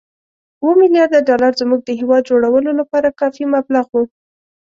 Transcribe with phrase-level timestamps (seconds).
[0.61, 4.03] اووه ملیارده ډالر زموږ د هېواد جوړولو لپاره کافي مبلغ وو.